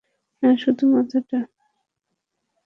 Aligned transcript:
না, 0.43 0.49
শুধু 0.57 0.83
মাথাটা। 0.87 1.39